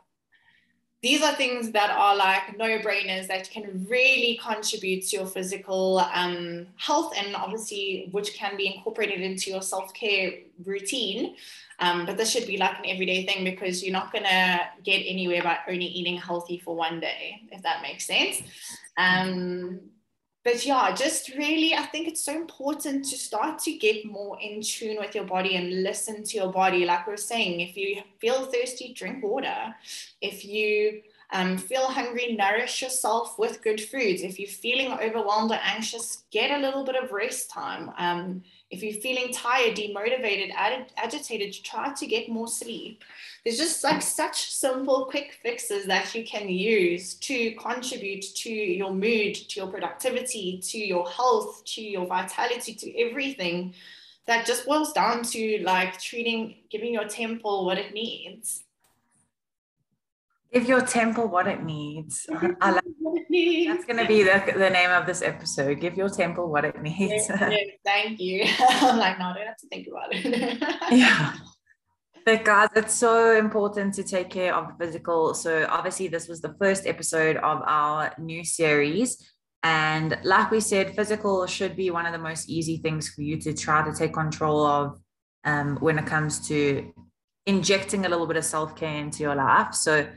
[1.03, 6.65] these are things that are like no-brainers that can really contribute to your physical um,
[6.77, 10.31] health and obviously which can be incorporated into your self-care
[10.63, 11.35] routine.
[11.79, 14.99] Um, but this should be like an everyday thing because you're not going to get
[14.99, 18.41] anywhere by only eating healthy for one day if that makes sense.
[18.97, 19.81] Um,
[20.43, 24.61] but yeah, just really, I think it's so important to start to get more in
[24.61, 26.85] tune with your body and listen to your body.
[26.85, 29.75] Like we are saying, if you feel thirsty, drink water.
[30.21, 31.01] If you
[31.35, 34.21] Um, feel hungry, nourish yourself with good foods.
[34.21, 37.89] If you're feeling overwhelmed or anxious, get a little bit of rest time.
[37.97, 38.43] Um,
[38.73, 43.03] if you're feeling tired, demotivated, ag- agitated, try to get more sleep.
[43.43, 48.93] There's just like such simple, quick fixes that you can use to contribute to your
[48.93, 53.73] mood, to your productivity, to your health, to your vitality, to everything
[54.25, 58.63] that just boils down to like treating, giving your temple what it needs.
[60.53, 62.27] Give your temple what it needs.
[62.61, 62.83] I like
[63.67, 65.79] that's going to be the, the name of this episode.
[65.79, 67.27] Give your temple what it needs.
[67.27, 68.45] Yes, yes, thank you.
[68.59, 70.59] I'm like, no, I don't have to think about it.
[70.91, 71.33] yeah.
[72.25, 75.33] But guys, it's so important to take care of the physical.
[75.33, 79.17] So obviously, this was the first episode of our new series.
[79.63, 83.39] And like we said, physical should be one of the most easy things for you
[83.41, 84.99] to try to take control of
[85.45, 86.93] um, when it comes to
[87.45, 89.73] injecting a little bit of self care into your life.
[89.73, 90.07] So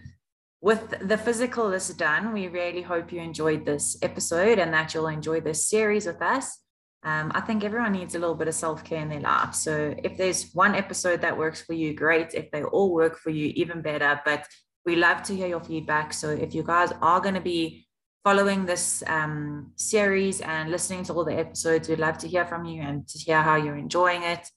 [0.67, 5.07] with the physical is done, we really hope you enjoyed this episode and that you'll
[5.07, 6.59] enjoy this series with us.
[7.05, 9.55] Um, I think everyone needs a little bit of self care in their life.
[9.55, 12.35] So if there's one episode that works for you, great.
[12.35, 14.21] If they all work for you, even better.
[14.25, 14.45] But
[14.85, 16.12] we love to hear your feedback.
[16.12, 17.87] So if you guys are going to be
[18.25, 22.64] following this um, series and listening to all the episodes, we'd love to hear from
[22.64, 24.51] you and to hear how you're enjoying it.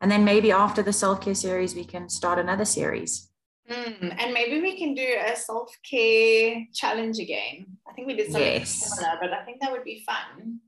[0.00, 3.32] And then maybe after the self care series, we can start another series.
[3.70, 7.66] Mm, and maybe we can do a self care challenge again.
[7.88, 8.94] I think we did something yes.
[8.94, 10.60] similar, but I think that would be fun.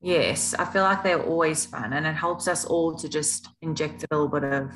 [0.00, 4.04] Yes, I feel like they're always fun and it helps us all to just inject
[4.04, 4.70] a little bit of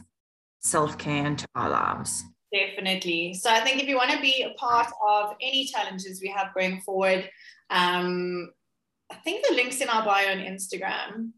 [0.61, 2.24] self care into our lives.
[2.53, 3.35] Definitely.
[3.35, 6.55] So I think if you want to be a part of any challenges we have
[6.55, 7.29] going forward,
[7.70, 8.51] um,
[9.11, 11.33] I think the link's in our bio on Instagram.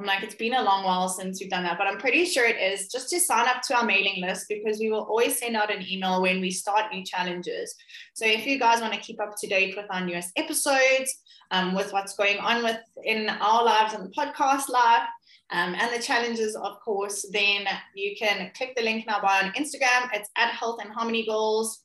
[0.00, 2.46] I'm like, it's been a long while since we've done that, but I'm pretty sure
[2.46, 5.56] it is just to sign up to our mailing list because we will always send
[5.56, 7.74] out an email when we start new challenges.
[8.14, 11.20] So if you guys want to keep up to date with our newest episodes,
[11.50, 15.06] um, with what's going on with in our lives and the podcast life,
[15.50, 19.48] um, and the challenges, of course, then you can click the link in our bio
[19.48, 20.08] on Instagram.
[20.14, 21.82] It's at Health and Harmony Goals,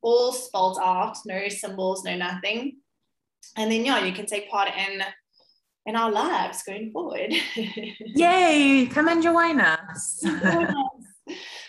[0.00, 2.76] all spelled out, no symbols, no nothing.
[3.56, 5.02] And then yeah, you can take part in
[5.88, 7.32] in our lives going forward.
[7.56, 8.86] Yay!
[8.92, 10.22] Come and join us.